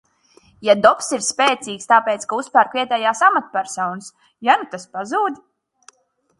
Ja 0.69 0.73
Dobss 0.85 1.11
ir 1.17 1.21
spēcīgs 1.25 1.91
tāpēc, 1.91 2.25
ka 2.33 2.39
uzpērk 2.41 2.75
vietējās 2.79 3.23
amatpersonas, 3.29 4.11
ja 4.51 4.59
nu 4.63 4.69
tas 4.75 4.93
pazūd? 4.99 5.41